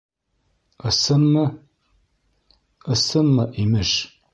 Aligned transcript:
-«Ысынмы?», 0.89 1.45
«Ысынмы?», 2.93 3.45
имеш... 3.63 3.91